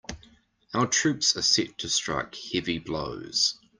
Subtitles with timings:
[0.73, 3.59] Our troops are set to strike heavy blows.